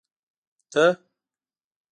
ته 0.71 0.85